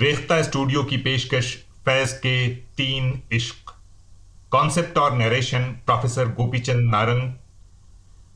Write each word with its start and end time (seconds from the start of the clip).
Rekhta 0.00 0.42
studio 0.42 0.82
की 0.84 0.96
पेशकश 0.96 1.56
फैज 1.84 2.12
के 2.12 2.48
तीन 2.48 3.22
इश्क। 3.32 3.70
कॉन्सेप्ट 4.50 4.98
और 4.98 5.16
नरेशन 5.18 5.62
प्रोफेसर 5.86 6.28
गोपीचंद 6.28 6.90
नारंग। 6.90 7.32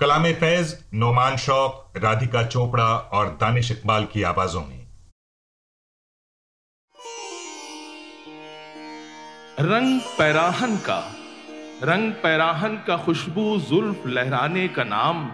कलाम 0.00 0.32
फैज 0.32 0.84
नोमान 0.94 1.36
शौक, 1.36 1.92
राधिका 1.96 2.42
चोपड़ा 2.46 2.84
और 2.84 3.28
दानिश 3.40 3.70
इकबाल 3.70 4.04
की 4.04 4.22
आवाजों 4.22 4.60
में। 4.60 4.86
रंग 9.60 10.00
पैराहन 10.18 10.76
का, 10.76 11.14
रंग 11.82 12.12
पैराहन 12.12 12.76
का 12.86 12.96
खुशबू 12.96 13.60
जुल्फ 13.60 14.06
लहराने 14.06 14.68
का 14.68 14.84
नाम। 14.84 15.30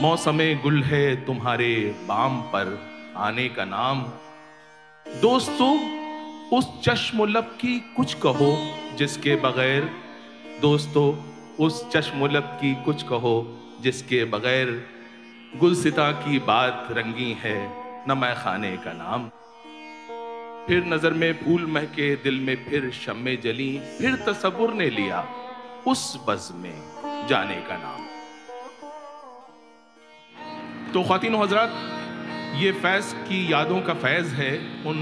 मौसम 0.00 0.38
गुल 0.62 0.82
है 0.82 1.26
तुम्हारे 1.26 1.94
बाम 2.08 2.40
पर 2.40 2.78
आने 3.16 3.48
का 3.48 3.64
नाम। 3.64 4.12
दोस्तों, 5.06 5.72
उस 6.50 6.66
चश्म 6.82 7.24
लब 7.26 7.44
की 7.60 7.78
कुछ 7.96 8.14
कहो 8.14 8.48
जिसके 8.96 9.34
बगैर, 9.36 9.84
दोस्तों, 10.60 11.04
उस 11.64 11.82
चश्म 11.90 12.26
लब 12.26 12.42
की 12.60 12.74
कुछ 12.84 13.02
कहो 13.02 13.34
जिसके 13.82 14.24
बगैर 14.24 14.70
गुलसिता 15.60 16.10
की 16.12 16.38
बात 16.46 16.88
रंगी 16.90 17.32
है 17.40 17.56
न 18.08 18.18
मैं 18.18 18.34
खाने 18.34 18.76
का 18.76 18.92
नाम। 18.92 19.28
फिर 20.66 20.84
नज़र 20.84 21.12
में 21.12 21.32
फूल 21.34 21.66
महके, 21.66 22.14
दिल 22.16 22.40
में 22.40 22.56
फिर 22.64 22.90
शम्मे 22.94 23.36
जली, 23.36 23.78
फिर 23.98 24.16
तस्वुर 24.28 24.74
ने 24.74 24.90
लिया 24.90 25.26
उस 25.86 26.16
बज 26.28 26.50
में 26.54 27.26
जाने 27.28 27.60
का 27.68 27.76
नाम। 27.78 28.00
तो 30.92 31.08
खातिन 31.08 31.34
हजरात 31.34 31.70
ये 32.54 32.70
फैज़ 32.72 33.14
की 33.28 33.38
यादों 33.52 33.80
का 33.80 33.94
फैज़ 33.94 34.34
है 34.34 34.50
उन 34.86 34.98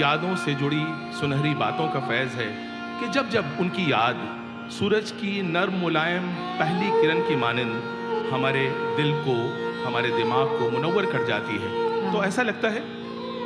यादों 0.00 0.34
से 0.36 0.54
जुड़ी 0.54 0.84
सुनहरी 1.18 1.54
बातों 1.54 1.88
का 1.88 2.00
फैज़ 2.00 2.36
है 2.36 2.46
कि 3.00 3.08
जब 3.08 3.30
जब 3.30 3.56
उनकी 3.60 3.90
याद 3.92 4.20
सूरज 4.72 5.10
की 5.12 5.32
नर्म 5.42 5.74
मुलायम 5.78 6.28
पहली 6.60 6.90
किरण 7.00 7.20
की 7.20 7.36
मानंद 7.36 8.30
हमारे 8.32 8.62
दिल 8.96 9.12
को 9.26 9.34
हमारे 9.86 10.10
दिमाग 10.10 10.54
को 10.58 10.70
मुनवर 10.70 11.10
कर 11.12 11.26
जाती 11.26 11.56
है। 11.56 11.72
हाँ। 12.04 12.12
तो 12.12 12.22
ऐसा 12.24 12.42
लगता 12.42 12.68
है 12.68 12.84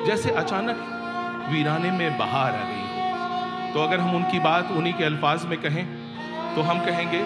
जैसे 0.06 0.30
अचानक 0.42 0.84
वीराने 1.52 1.90
में 1.92 2.18
बहार 2.18 2.52
आ 2.52 2.64
गई 2.64 2.84
हो। 2.84 3.72
तो 3.74 3.80
अगर 3.80 4.00
हम 4.00 4.14
उनकी 4.16 4.40
बात 4.42 4.70
उन्हीं 4.76 4.94
के 4.94 5.04
अल्फाज 5.04 5.46
में 5.46 5.58
कहें 5.62 5.84
तो 6.54 6.62
हम 6.62 6.84
कहेंगे 6.86 7.24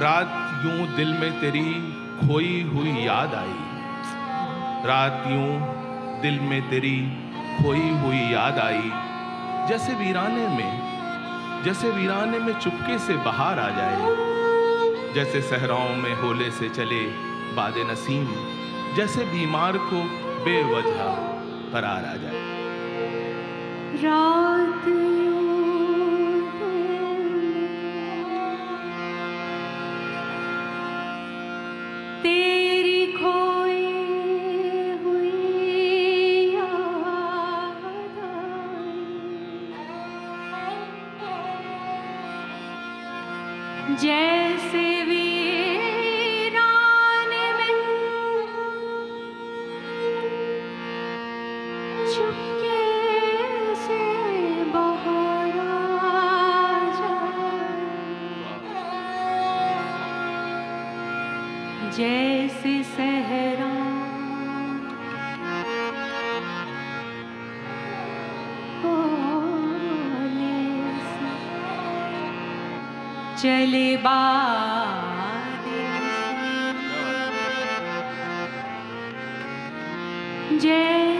रात 0.00 0.64
यूँ 0.64 0.86
दिल 0.96 1.18
में 1.20 1.30
तेरी 1.40 1.68
खोई 2.20 2.62
हुई 2.74 2.98
याद 3.02 3.34
आई। 3.34 3.60
रात 4.86 5.24
यूँ 5.26 6.22
दिल 6.22 6.40
में 6.40 6.70
तेरी 6.70 6.98
खोई 7.58 7.90
हुई 7.90 8.20
याद 8.32 8.58
आई। 8.58 8.90
जैसे 9.68 9.92
वीराने 9.94 10.46
में, 10.48 11.62
जैसे 11.64 11.90
वीराने 11.90 12.38
में 12.38 12.52
चुपके 12.54 12.98
से 12.98 13.14
बाहर 13.16 13.58
आ 13.58 13.68
जाए। 13.68 14.14
जैसे 15.14 15.42
सहराओं 15.42 15.94
में 15.96 16.14
होले 16.14 16.50
से 16.50 16.68
चले 16.68 17.02
बाद 17.56 17.74
नसीम। 17.90 18.26
जैसे 18.96 19.24
बीमार 19.24 19.72
को 19.72 20.02
बेवजह 20.44 21.04
करार 21.72 22.04
आ 22.04 22.16
जाए। 22.16 22.42
रात 24.02 24.51
जय 80.62 81.11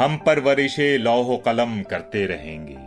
हम 0.00 0.16
परवरिशे 0.16 0.98
लौह 0.98 1.36
कलम 1.36 1.82
करते 1.82 2.26
रहेंगे। 2.26 2.78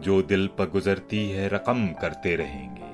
जो 0.00 0.22
दिल 0.22 0.46
पर 0.46 0.64
गुजरती 0.64 1.30
है, 1.30 1.48
रकम 1.48 1.88
करते 1.88 2.36
रहेंगे। 2.36 2.88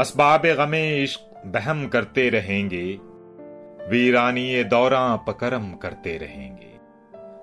असबाब 0.00 0.42
गमे 0.46 1.02
इश्क 1.02 1.42
बहम 1.46 1.88
करते 1.88 2.28
रहेंगे। 2.28 2.98
वीरानी 3.88 4.64
दौरा 4.64 5.16
पकरम 5.16 5.72
करते 5.72 6.16
रहेंगे। 6.16 6.70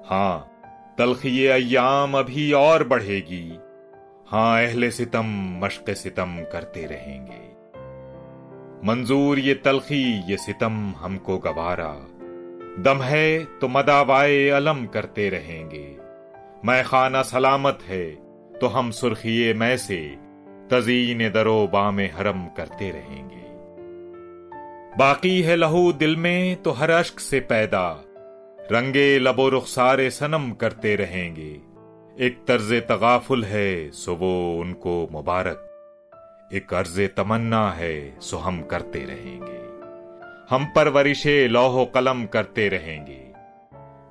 हाँ 0.05 0.51
तलखी 0.97 1.47
अयाम 1.47 2.17
अभी 2.17 2.51
और 2.51 2.87
बढ़ेगी। 2.87 3.59
हाँ 4.27 4.66
अहले 4.66 4.91
सितम, 4.91 5.59
मश्क 5.63 5.89
सितम 5.89 6.45
करते 6.51 6.85
रहेंगे। 6.85 7.49
मंजूर 8.87 9.39
ये 9.39 9.53
तलखी, 9.53 10.31
ये 10.31 10.37
सितम 10.37 10.93
हमको 10.97 11.37
गवारा। 11.37 12.09
दम 12.78 13.02
है 13.02 13.46
तो 13.46 13.68
मदावाए 13.68 14.47
अलम 14.50 14.85
करते 14.85 15.30
रहेंगे। 15.30 15.97
मैं 16.66 16.84
खाना 16.84 17.22
सलामत 17.22 17.80
है 17.84 18.06
तो 18.62 18.68
हम 18.68 18.91
सुर्खिए 18.91 19.53
मैं 19.53 19.78
से 19.78 20.00
तजीन 20.72 21.29
दरो 21.29 21.68
बाम 21.68 22.00
हरम 22.00 22.46
करते 22.58 22.90
रहेंगे। 22.90 23.47
बाकी 24.97 25.41
है 25.41 25.56
लहू 25.56 25.91
दिल 25.94 26.16
में 26.16 26.56
तो 26.56 26.72
हर 26.72 26.90
अश्क 26.90 27.19
से 27.19 27.40
पैदा। 27.40 28.03
रंगे 28.72 29.19
लबो 29.19 29.50
रुखसारे 29.50 30.09
सनम 30.09 30.52
करते 30.52 30.96
रहेंगे। 30.96 31.52
एक 32.25 32.44
तर्ज 32.47 32.74
तगाफुल 32.74 33.44
है 33.44 33.91
सो 33.91 34.16
वो 34.16 34.59
उनको 34.59 35.08
मुबारक। 35.12 35.66
एक 36.53 36.74
अर्ज़ 36.74 37.02
तमन्ना 37.18 37.72
है 37.72 38.19
सो 38.19 38.38
हम 38.38 38.62
करते 38.62 39.00
रहेंगे। 39.00 39.69
हम 40.49 40.65
परवरिशे 40.65 41.47
लौह 41.47 41.85
कलम 41.85 42.25
करते 42.25 42.69
रहेंगे। 42.69 43.33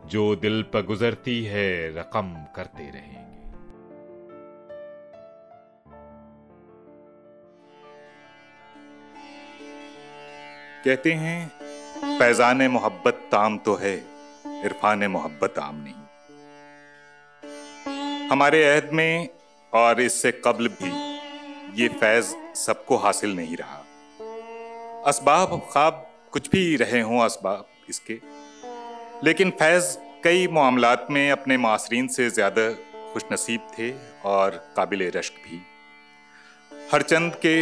जो 0.09 0.37
दिल 0.37 0.63
पर 0.63 0.83
गुजरती 0.83 1.45
है, 1.45 1.97
रकम 1.99 2.47
करते 2.57 2.91
रहेंगे। 2.91 3.53
कहते 10.85 11.13
हैं, 11.13 11.49
फैजान 12.19 12.63
मोहब्बत 12.63 13.15
ताम 13.15 13.59
तो 13.59 13.75
है, 13.75 13.97
इरफान 14.65 15.07
मोहब्बत 15.07 15.59
आम 15.59 15.85
नहीं। 15.89 15.95
हमारे 18.29 18.65
अहद 18.65 18.91
में 18.93 19.29
और 19.75 20.01
इससे 20.01 20.33
कबल 20.33 20.69
भी 20.69 20.93
ये 21.83 21.89
फैज 21.89 22.25
सबको 22.55 22.97
हासिल 22.97 23.37
नहीं 23.37 23.57
रहा। 23.57 23.85
असबाब 25.07 25.69
ख्वाब 25.73 26.05
कुछ 26.33 26.49
भी 26.51 26.77
रहे 26.77 27.01
हों 27.01 27.21
असबाब 27.21 27.67
इसके। 27.89 28.19
लेकिन 29.25 29.51
फैज़ 29.51 29.97
कई 30.25 30.47
मामलात 30.53 31.07
में 31.11 31.31
अपने 31.31 31.57
मासरीन 31.57 32.09
से 32.09 32.29
ज़्यादा 32.31 32.71
खुश 33.13 33.23
नसीब 33.33 33.61
थे 33.79 33.91
और 34.25 34.57
काबिल 34.77 35.11
रश्क 35.17 35.33
भी। 35.45 35.61
हरचंद 36.93 37.35
के 37.37 37.55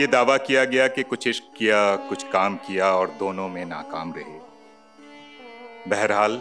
ये 0.00 0.06
दावा 0.06 0.36
किया 0.36 0.64
गया 0.64 0.86
कि 0.88 1.02
कुछ 1.02 1.26
इश्क 1.26 1.52
किया, 1.58 1.96
कुछ 1.98 2.22
काम 2.24 2.56
किया 2.56 2.90
और 2.92 3.10
दोनों 3.18 3.48
में 3.48 3.64
नाकाम 3.64 4.12
रहे। 4.16 4.38
बहरहाल, 5.90 6.40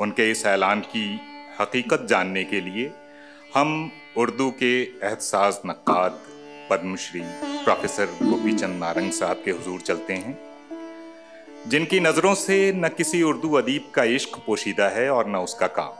उनके 0.00 0.30
इस 0.30 0.46
ऐलान 0.46 0.80
की 0.80 1.08
हकीकत 1.60 2.06
जानने 2.10 2.44
के 2.44 2.60
लिए 2.60 2.90
हम 3.54 3.90
उर्दू 4.16 4.50
के 4.50 4.72
एहसास 4.82 5.60
नक्काद 5.66 6.20
पद्मश्री 6.70 7.20
प्रोफेसर 7.64 8.06
गोपीचंद 8.22 8.80
नारंग 8.80 9.12
साहब 9.12 9.42
के 9.44 9.50
हुजूर 9.50 9.80
चलते 9.80 10.14
हैं। 10.14 10.45
जिनकी 11.66 12.00
नज़रों 12.00 12.34
से 12.34 12.72
न 12.72 12.88
किसी 12.88 13.22
उर्दू 13.22 13.52
अदीब 13.52 13.90
का 13.94 14.04
इश्क 14.04 14.36
पोशीदा 14.46 14.88
है 14.88 15.10
और 15.10 15.28
न 15.28 15.36
उसका 15.36 15.66
काम। 15.66 15.92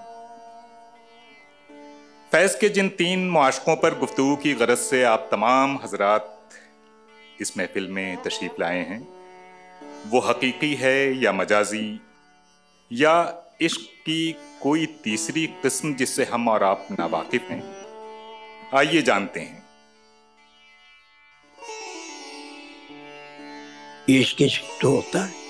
फैज 2.33 2.55
के 2.55 2.69
जिन 2.69 2.89
तीन 2.89 3.31
मुआशकों 3.31 3.77
पर 3.77 3.99
गुफ्तु 3.99 4.37
की 4.37 4.55
गरज 4.55 4.79
से 4.79 5.03
आप 5.05 5.29
तमाम 5.31 5.77
हजरात 5.77 6.51
इस 7.41 7.59
महफिल 7.59 7.89
में 7.89 8.23
तशरीफ़ 8.23 8.53
लाए 8.61 8.79
हैं, 8.79 9.01
वो 10.07 10.21
हकीकी 10.21 10.75
है 10.75 11.23
या 11.23 11.33
मजाजी, 11.33 12.01
या 12.93 13.43
इश्क 13.61 13.81
की 13.81 14.37
कोई 14.63 14.87
तीसरी 14.87 15.47
किस्म 15.47 15.95
जिससे 15.95 16.25
हम 16.25 16.49
और 16.49 16.63
आप 16.63 16.87
नावाकिफ 16.91 17.43
हैं? 17.43 17.63
आइए 18.75 19.03
जानते 19.03 19.41
हैं। 19.41 19.67
इश्क 24.09 24.43
इश्क 24.43 24.79
तो 24.83 24.91
होता 24.91 25.25
है। 25.25 25.46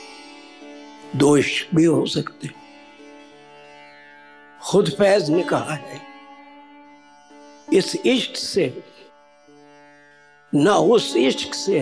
दो 1.17 1.37
इश्क 1.37 1.75
भी 1.75 1.85
हो 1.85 2.06
सकते। 2.06 2.50
खुद 4.62 4.91
फैज 4.91 5.31
ने 5.31 5.43
कहा 5.43 5.75
है, 5.75 6.00
इस 7.73 7.97
इश्क 7.97 8.37
से, 8.37 8.85
ना 10.55 10.75
उस 10.76 11.17
इश्क 11.17 11.55
से। 11.55 11.81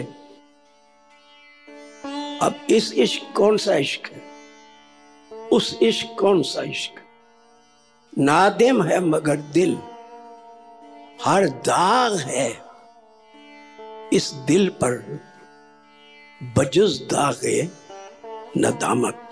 अब 2.43 2.67
इस 2.71 2.93
इश्क 2.93 3.32
कौन 3.37 3.56
सा 3.56 3.75
इश्क 3.75 4.11
है? 4.12 4.23
उस 5.53 5.79
इश्क 5.82 6.17
कौन 6.20 6.43
सा 6.43 6.62
इश्क 6.62 7.00
नादिम 8.19 8.82
है 8.82 9.00
मगर 9.00 9.37
दिल। 9.37 9.79
हर 11.25 11.49
दाग 11.49 12.17
है 12.19 12.50
इस 14.12 14.31
दिल 14.47 14.69
पर। 14.69 15.20
बजुज 16.43 17.00
दागे 17.03 17.62
नदामत 18.56 19.29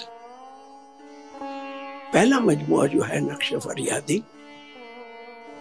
पहला 2.13 2.39
मजमुआ 2.41 2.87
जो 2.87 3.03
है 3.03 3.21
नक्श 3.21 3.55
फरियादी, 3.55 4.23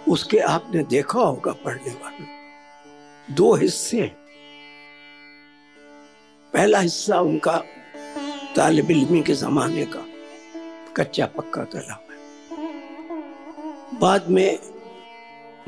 उसके 0.10 0.40
आपने 0.40 0.84
देखा 0.84 1.20
होगा 1.20 1.52
पढ़ने 1.66 1.92
वाले। 1.94 2.26
दो 3.36 3.54
हिस्से 3.56 4.02
पहला 6.54 6.80
हिस्सा 6.80 7.20
उनका 7.22 7.58
तालब 8.56 8.92
इलमी 8.92 9.22
के 9.22 9.34
जमाने 9.34 9.86
का 9.86 10.04
कच्चा 10.98 11.26
पक्का 11.26 11.64
कलाम 11.64 12.02
है। 12.12 12.18
बाद 14.00 14.30
में 14.30 14.60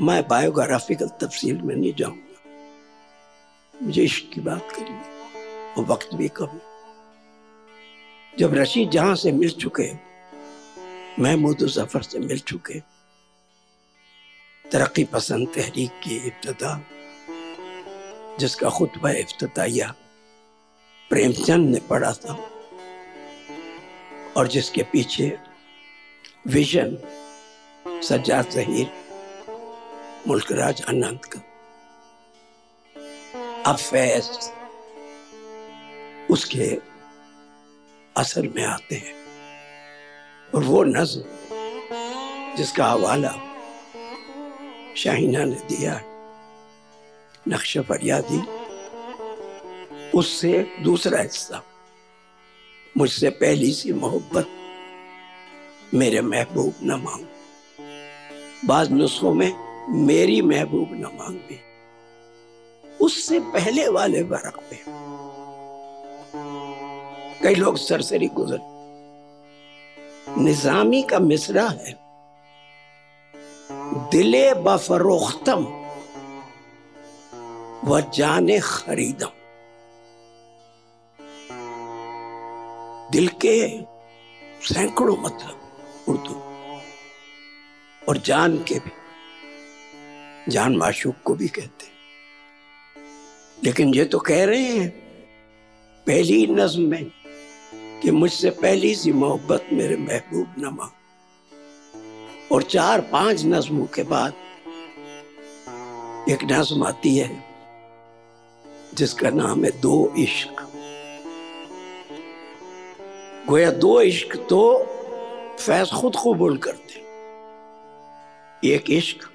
मैं 0.02 0.20
बायोग्राफिकल 0.28 1.08
तफसील 1.20 1.62
में 1.62 1.74
नहीं 1.76 1.94
जाऊँगा। 1.94 3.82
मुझे 3.84 4.02
इश्क 4.02 4.30
की 4.34 4.40
बात 4.40 4.70
करनी 4.70 4.98
और 5.74 5.84
वक्त 5.84 6.14
भी 6.14 6.28
कम 6.28 6.60
जब 8.38 8.54
रशीद 8.54 8.90
जहाँ 8.90 9.14
से 9.16 9.32
मिल 9.32 9.50
चुके, 9.50 9.92
महमूद 11.22 11.58
ज़फ़र 11.58 12.02
से 12.02 12.18
मिल 12.18 12.38
चुके, 12.38 12.80
तरक्की 14.64 15.04
पसंद 15.04 15.48
तहरीक 15.48 15.90
की 16.04 16.16
इब्तदा, 16.26 16.84
जिसका 18.40 18.70
खुतबा 18.70 19.10
इफ्तिया 19.10 19.94
प्रेमचंद 21.10 21.68
ने 21.70 21.80
पढ़ा 21.80 22.12
था 22.12 22.38
और 24.36 24.48
जिसके 24.48 24.82
पीछे 24.82 25.38
विजन 26.46 26.96
सज्जाद 28.02 28.50
जहीर 28.50 28.90
मुल्कराज 30.28 30.82
आनंद 30.88 31.24
का 31.24 31.40
अब 33.66 33.76
फैज 33.76 34.50
उसके 36.30 36.93
असर 38.16 38.48
में 38.48 38.64
आते 38.64 38.94
हैं। 38.94 39.14
और 40.54 40.64
वो 40.64 40.82
नज्म 40.84 41.24
जिसका 42.56 42.86
हवाला 42.86 43.32
शाहिना 44.96 45.44
ने 45.44 45.54
दिया 45.54 46.00
नक्श 47.48 47.78
फरियादी, 47.78 48.40
उससे 50.10 50.66
दूसरा 50.82 51.20
हिस्सा, 51.20 51.62
मुझसे 52.96 53.30
पहली 53.30 53.72
सी 53.72 53.92
मोहब्बत 53.92 54.48
मेरे 55.94 56.20
महबूब 56.20 56.74
न 56.82 56.92
मांग। 56.92 57.26
बाद 58.64 58.90
नुस्खों 58.90 59.34
में 59.34 59.52
मेरी 59.88 60.42
महबूब 60.42 60.88
न 60.92 61.10
मांग। 61.14 61.36
भी 61.36 61.60
उससे 63.00 63.40
पहले 63.40 63.88
वाले 63.88 64.22
वर्क 64.22 64.56
पे 64.70 64.76
कई 67.44 67.54
लोग 67.54 67.76
सरसरी 67.76 68.26
गुजर। 68.26 68.58
निजामी 70.38 71.02
का 71.02 71.18
मिसरा 71.18 71.68
है। 71.68 71.94
दिले 74.10 74.54
बफरोख्तम 74.54 75.64
व 77.88 78.00
जाने 78.14 78.58
खरीदम। 78.58 79.30
दिल 83.12 83.28
के 83.28 83.82
सैकड़ों 84.66 85.16
मतलब 85.16 85.60
उर्दू 86.08 86.34
और 88.08 88.18
जान 88.18 88.56
के 88.58 88.78
भी, 88.78 88.92
जान 90.48 90.76
माशूक 90.76 91.16
को 91.24 91.34
भी 91.34 91.48
कहते 91.48 91.86
हैं। 91.86 91.92
लेकिन 93.64 93.94
ये 93.94 94.04
तो 94.04 94.18
कह 94.18 94.44
रहे 94.44 94.78
हैं, 94.78 94.90
पहली 96.06 96.46
नज्म 96.46 96.82
में 96.82 97.23
कि 98.04 98.10
मुझसे 98.10 98.50
पहली 98.50 98.94
सी 98.94 99.12
मोहब्बत 99.12 99.68
मेरे 99.72 99.96
महबूब 99.96 100.54
नमा 100.58 100.90
और 102.52 102.62
चार 102.62 103.00
पाँच 103.12 103.44
नज्मों 103.44 103.86
के 103.86 104.02
बाद 104.02 104.32
एक 106.30 106.44
नज्म 106.52 106.84
आती 106.84 107.16
है, 107.16 107.44
जिसका 108.94 109.30
नाम 109.30 109.64
है 109.64 109.70
दो 109.80 110.14
इश्क। 110.18 110.60
गोया 113.48 113.70
दो 113.70 114.00
इश्क 114.00 114.36
तो 114.50 114.60
फैज 115.60 115.90
खुद 115.90 116.16
कबूल 116.16 116.56
करते 116.58 116.94
एक 118.68 118.90
इश्क 118.90 119.30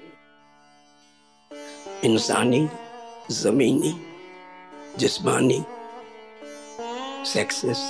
इंसानी, 2.04 2.68
जमीनी, 3.32 3.92
जिस्मानी 4.98 5.64
सेक्सेस 7.26 7.80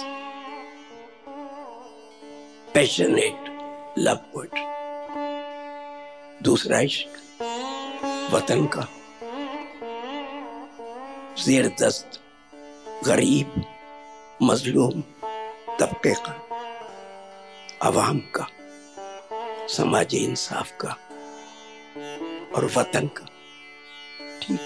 पैशनेट 2.80 3.48
लववर्ड 3.98 4.50
दूसरा 6.42 6.80
इश्क, 6.80 7.08
वतन 8.30 8.66
का। 8.66 8.88
जेर 11.44 11.68
दस्त, 11.82 12.20
गरीब, 13.04 13.64
मजलूम, 14.42 15.00
तबके 15.80 16.14
का, 16.14 16.48
आवाम 17.82 18.18
का, 18.18 18.46
समाजी 19.68 20.18
इंसाफ 20.18 20.72
का 20.84 20.96
और 22.54 22.70
वतन 22.76 23.06
का। 23.06 23.24
ठीक। 24.42 24.60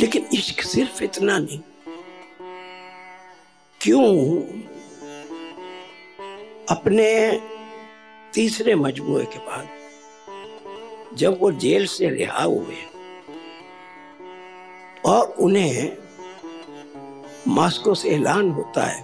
लेकिन 0.00 0.28
इश्क 0.32 0.62
सिर्फ़ 0.62 1.04
इतना 1.04 1.38
नहीं, 1.38 1.60
क्यों? 3.80 4.42
अपने 6.70 7.10
तीसरे 8.34 8.74
मजमुए 8.74 9.24
के 9.24 9.38
बाद 9.38 9.68
जब 11.18 11.38
वो 11.40 11.50
जेल 11.52 11.86
से 11.86 12.08
रिहा 12.10 12.42
हुए 12.42 12.76
और 15.06 15.26
उन्हें 15.38 15.96
मास्को 17.48 17.94
से 17.94 18.08
ऐलान 18.08 18.50
होता 18.50 18.86
है 18.86 19.00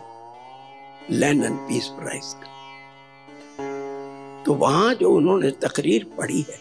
एंड 1.13 1.59
पीस 1.69 1.87
प्राइज 1.99 2.33
का 2.35 2.51
तो 4.45 4.55
वहाँ 4.55 4.95
जो 4.95 5.11
उन्होंने 5.11 5.51
तकरीर 5.63 6.05
पढ़ी 6.19 6.41
है, 6.41 6.59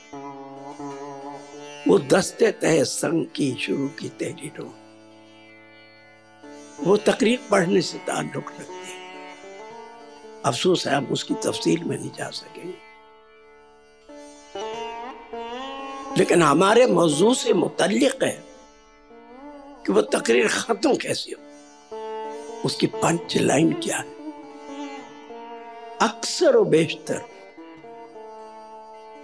वो 1.88 2.00
दस्ते 2.00 2.52
तय 2.52 2.84
संघ 2.84 3.26
की 3.36 3.52
शुरू 3.60 3.88
की 4.00 4.10
तहरीरों, 4.20 4.70
वो 6.84 6.98
तकरीर 6.98 7.40
पढ़ने 7.52 7.82
से 7.82 7.98
ताल्लुक 7.98 8.52
रखती 8.60 8.92
है। 8.92 9.01
अफसोस 10.46 10.88
है, 10.88 10.96
हम 10.96 11.06
उसकी 11.06 11.34
तफसील 11.34 11.84
में 11.84 11.98
नहीं 11.98 12.12
जा 12.12 12.30
सकेंगे। 12.30 12.92
लेकिन 16.18 16.44
हमारे 16.44 16.86
मौजू 16.88 17.34
से 17.34 17.54
मुतलिक 17.54 18.24
है 18.24 18.44
कि 19.86 19.92
वो 19.92 20.02
तकरीर 20.02 20.48
खत्म 20.48 20.96
कैसी 20.96 21.32
हो? 21.32 21.44
उसकी 22.66 22.88
पंच 22.88 23.38
लाइन 23.38 23.74
क्या 23.74 23.98
है? 23.98 24.12
अक्सर 26.02 26.58
व 26.58 26.66
बेशतर 26.66 27.22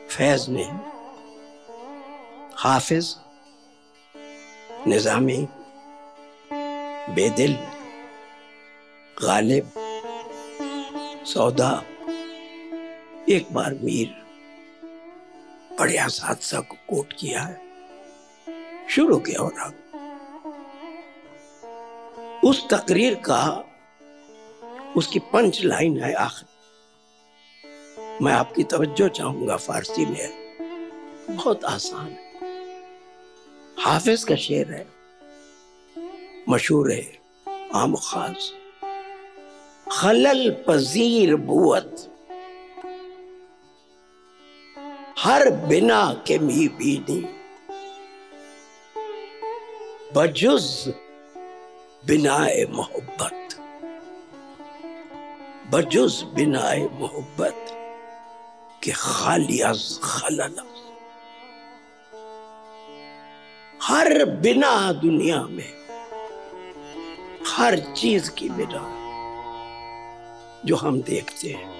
फैज 0.09 0.45
ने 0.49 0.63
हाफिज, 2.55 3.15
निजामी, 4.87 5.47
बेदिल, 7.13 7.53
गालिब 9.23 9.71
सौदा। 11.27 11.83
एक 13.29 13.47
बार 13.51 13.73
मीर 13.73 14.25
बड़े 15.79 15.97
हादसा 15.97 16.59
को 16.59 16.75
कोट 16.89 17.13
किया 17.13 17.41
है। 17.41 17.61
शुरू 18.89 19.17
किया 19.17 19.41
और 19.41 19.53
आगे। 19.59 19.87
उस 22.47 22.69
तकरीर 22.69 23.15
का 23.15 23.63
उसकी 24.95 25.19
पंच 25.19 25.61
लाइन 25.63 25.99
है 25.99 26.13
आखिर। 26.13 26.47
मैं 28.21 28.33
आपकी 28.33 28.63
तवज्जो 28.63 29.07
चाहूँगा, 29.07 29.57
फारसी 29.57 30.05
में। 30.05 30.47
बहुत 31.31 31.63
आसान 31.63 32.07
है। 32.07 32.33
हाफिज 33.79 34.23
का 34.23 34.35
शेर 34.35 34.71
है। 34.71 34.87
मशहूर 36.49 36.91
है। 36.91 37.19
आम 37.75 37.95
खास। 37.95 38.53
खलल 39.91 40.49
पजीर 40.67 41.35
बुअत 41.35 42.13
हर 45.19 45.49
बिना 45.49 46.23
के 46.27 46.39
मी 46.39 46.67
बीनी। 46.67 47.19
बजुज 50.15 50.93
बिनाए 52.05 52.65
मोहब्बत। 52.69 53.55
बजुज 55.71 56.23
बिनाए 56.35 56.89
मोहब्बत 56.93 57.65
के 58.83 58.91
खाली 58.91 59.59
अज 59.59 59.99
खलल। 60.03 60.55
हर 63.83 64.25
बिना 64.25 64.91
दुनिया 64.91 65.41
में 65.41 65.73
हर 67.47 67.79
चीज़ 67.79 68.31
की 68.31 68.49
बिना। 68.49 68.96
जो 70.67 70.75
हम 70.75 71.01
देखते 71.01 71.49
हैं। 71.49 71.75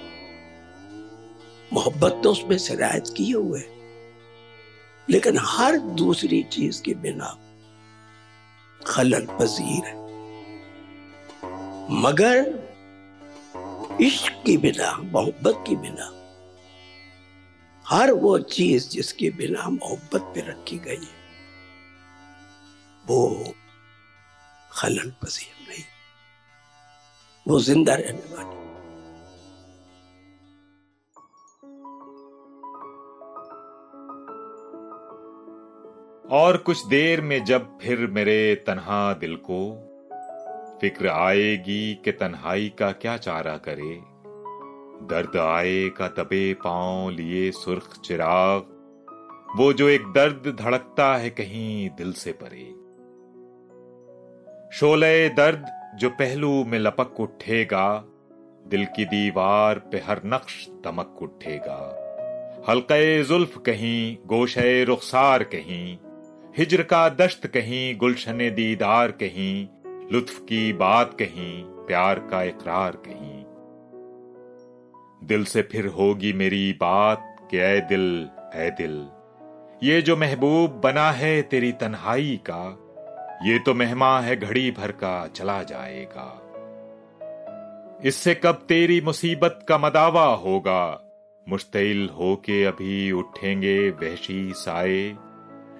मोहब्बत 1.73 2.21
तो 2.23 2.31
उसमें 2.31 2.57
से 2.57 2.75
रियायत 2.75 3.13
किए 3.17 3.33
हुए 3.33 3.63
लेकिन 5.07 5.37
हर 5.39 5.77
दूसरी 5.77 6.41
चीज़ 6.43 6.81
के 6.81 6.93
बिना 6.93 7.37
खलल 8.87 9.25
पजीर 9.31 9.85
है। 9.85 9.95
मगर 12.01 12.37
इश्क 14.01 14.41
की 14.45 14.57
बिना, 14.57 14.91
मोहब्बत 15.03 15.63
की 15.67 15.75
बिना, 15.75 16.07
हर 17.85 18.11
वो 18.11 18.37
चीज़ 18.39 18.89
जिसके 18.89 19.29
बिना 19.29 19.69
मोहब्बत 19.69 20.31
पे 20.35 20.41
रखी 20.41 20.77
गई 20.77 20.95
है, 20.95 21.15
वो 23.07 23.53
खलल 24.71 25.11
पजीर 25.21 25.69
नहीं। 25.69 25.83
वो 27.45 27.59
ज़िंदा 27.59 27.95
रहने 27.95 28.35
वाली। 28.35 28.66
और 36.31 36.57
कुछ 36.57 36.85
देर 36.85 37.21
में 37.21 37.43
जब 37.43 37.77
फिर 37.81 37.99
मेरे 38.07 38.55
तन्हा 38.55 39.13
दिल 39.13 39.35
को 39.35 39.59
फ़िक्र 40.81 41.07
आएगी 41.07 41.93
कि 42.05 42.11
तन्हाई 42.11 42.73
का 42.79 42.91
क्या 42.91 43.17
चारा 43.17 43.57
करे, 43.57 43.99
दर्द 45.07 45.37
आए 45.37 45.89
का 45.89 46.07
तबे 46.07 46.53
पाँव 46.53 47.09
लिए 47.09 47.51
सुर्ख 47.51 47.97
चिराग, 48.05 48.65
वो 49.57 49.73
जो 49.73 49.87
एक 49.89 50.01
दर्द 50.01 50.55
धड़कता 50.59 51.15
है 51.15 51.29
कहीं 51.29 51.89
दिल 51.89 52.11
से 52.13 52.31
परे। 52.31 52.65
शोले 54.77 55.29
दर्द 55.29 55.65
जो 55.95 56.09
पहलू 56.09 56.63
में 56.63 56.79
लपक 56.79 57.19
उठेगा, 57.19 58.03
दिल 58.67 58.85
की 58.85 59.05
दीवार 59.05 59.79
पे 59.79 59.97
हर 59.97 60.21
नक्श 60.25 60.67
दमक 60.69 61.19
उठेगा। 61.21 61.79
हल्के 62.69 63.23
जुल्फ 63.23 63.57
कहीं, 63.57 64.17
गोशे 64.25 64.83
रुखसार 64.83 65.43
कहीं 65.43 65.97
हिजर 66.57 66.81
का 66.81 67.09
दश्त 67.09 67.47
कहीं, 67.47 67.97
गुलशन 67.97 68.37
दीदार 68.37 69.11
कहीं, 69.11 69.67
लुत्फ 70.11 70.39
की 70.39 70.73
बात 70.73 71.13
कहीं, 71.13 71.63
प्यार 71.63 72.19
का 72.19 72.43
इकरार 72.43 72.91
कहीं। 72.91 73.43
दिल 75.27 75.45
से 75.45 75.61
फिर 75.61 75.85
होगी 75.85 76.33
मेरी 76.33 76.73
बात 76.73 77.47
कि 77.51 77.57
ऐ 77.57 77.79
दिल 77.79 78.29
ऐ 78.53 78.69
दिल। 78.69 79.09
ये 79.83 80.01
जो 80.01 80.17
महबूब 80.17 80.81
बना 80.83 81.11
है 81.11 81.41
तेरी 81.41 81.71
तन्हाई 81.71 82.39
का, 82.49 82.79
ये 83.49 83.59
तो 83.59 83.73
मेहमा 83.73 84.19
है 84.19 84.35
घड़ी 84.35 84.71
भर 84.71 84.91
का 84.91 85.27
चला 85.27 85.63
जाएगा। 85.63 86.41
इससे 88.05 88.35
कब 88.35 88.65
तेरी 88.69 89.01
मुसीबत 89.01 89.65
का 89.69 89.77
मदावा 89.77 90.25
होगा 90.25 91.01
मुश्तिल 91.49 92.09
होके 92.09 92.63
अभी 92.63 93.11
उठेंगे 93.11 93.89
वहशी 93.89 94.53
साए। 94.53 95.26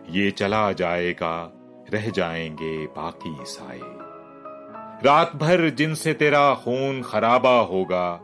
ये 0.10 0.32
चला 0.32 0.72
जाएगा, 0.72 1.54
रह 1.94 2.10
जाएँगे 2.10 2.86
बाकी 2.86 3.38
साए। 3.42 3.80
रात 5.06 5.36
भर 5.36 5.70
जिनसे 5.70 6.14
तेरा 6.14 6.56
खून 6.56 7.02
खराबा 7.02 7.60
होगा, 7.60 8.22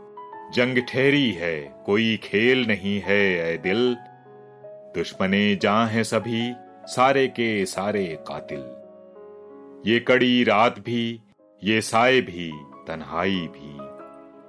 जंग 0.54 0.78
ठहरी 0.78 1.30
है, 1.30 1.82
कोई 1.86 2.16
खेल 2.16 2.66
नहीं 2.66 3.00
है 3.00 3.54
ए 3.54 3.58
दिल। 3.58 3.96
दुश्मने 4.94 5.56
जहाँ 5.56 5.86
हैं 5.86 6.02
सभी, 6.02 6.52
सारे 6.86 7.28
के 7.28 7.66
सारे 7.66 8.18
कातिल। 8.30 8.64
ये 9.92 10.00
कड़ी 10.00 10.44
रात 10.44 10.78
भी, 10.78 11.20
ये 11.64 11.80
साए 11.80 12.20
भी, 12.20 12.52
तन्हाई 12.88 13.48
भी। 13.52 13.78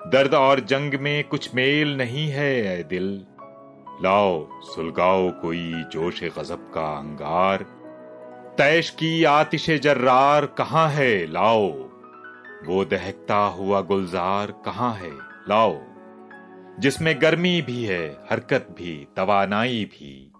दर्द 0.09 0.33
और 0.33 0.59
जंग 0.59 0.93
में 0.93 1.23
कुछ 1.23 1.55
मेल 1.55 1.97
नहीं 1.97 2.27
है 2.27 2.79
ए 2.79 2.83
दिल। 2.83 3.25
लाओ, 4.03 4.61
सुलगाओ 4.61 5.29
कोई 5.29 5.73
जोश 5.91 6.23
गजब 6.23 6.71
का 6.73 6.97
अंगार। 6.97 7.57
तैश 8.57 8.89
की 8.89 9.23
आतिश 9.23 9.69
जर्रार 9.69 10.45
कहाँ 10.45 10.89
है? 10.89 11.31
लाओ। 11.31 11.71
वो 12.65 12.85
दहकता 12.85 13.37
हुआ 13.37 13.81
गुलजार 13.81 14.51
कहाँ 14.51 14.93
है? 14.93 15.11
लाओ। 15.49 15.77
जिसमें 16.79 17.21
गर्मी 17.21 17.61
भी 17.61 17.83
है, 17.83 18.17
हरकत 18.31 18.67
भी, 18.71 19.07
तवानाई 19.15 19.85
भी। 19.85 20.31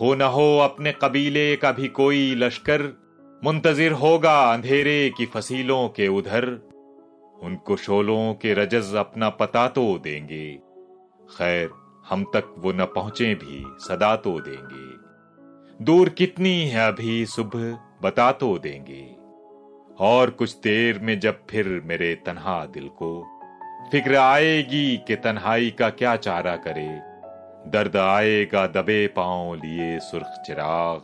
हो 0.00 0.14
न 0.14 0.22
हो 0.22 0.58
अपने 0.58 0.92
कबीले 0.92 1.56
का 1.56 1.72
भी 1.72 1.88
कोई 1.88 2.34
लश्कर, 2.34 3.04
मुंतजिर 3.44 3.92
होगा 3.92 4.52
अंधेरे 4.52 5.12
की 5.16 5.26
फसीलों 5.26 5.88
के 5.88 6.08
उधर। 6.08 6.44
उनको 7.42 7.76
शोलों 7.76 8.34
के 8.34 8.54
रजज 8.54 8.94
अपना 8.94 9.28
पता 9.28 9.68
तो 9.68 9.98
देंगे। 9.98 10.58
खैर 11.38 11.70
हम 12.10 12.24
तक 12.24 12.54
वो 12.58 12.72
न 12.72 12.84
पहुँचे 12.84 13.34
भी, 13.34 13.64
सदा 13.78 14.16
तो 14.16 14.40
देंगे। 14.40 14.94
दूर 15.84 16.08
कितनी 16.08 16.66
है 16.68 16.88
अभी 16.88 17.26
सुबह, 17.26 17.78
बता 18.02 18.32
तो 18.32 18.58
देंगे। 18.58 19.16
और 19.98 20.30
कुछ 20.30 20.56
देर 20.56 20.98
में 20.98 21.20
जब 21.20 21.46
फिर 21.50 21.82
मेरे 21.84 22.14
तन्हा 22.14 22.66
दिल 22.66 22.88
को, 22.88 23.40
फ़िक्र 23.92 24.16
आएगी 24.16 24.96
कि 24.96 25.16
तन्हाई 25.16 25.70
का 25.70 25.90
क्या 25.90 26.16
चारा 26.16 26.56
करे। 26.56 27.14
दर्द 27.70 27.96
आएगा 27.96 28.66
दबे 28.66 29.06
पाँव 29.06 29.54
लिए 29.54 29.98
सुर्ख 29.98 30.42
चिराग, 30.46 31.02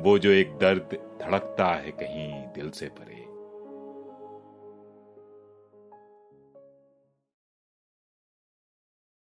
वो 0.00 0.18
जो 0.18 0.30
एक 0.30 0.58
दर्द 0.58 0.98
धड़कता 1.22 1.66
है 1.66 1.90
कहीं 1.90 2.32
दिल 2.32 2.70
से 2.70 2.86
परे। 2.86 3.13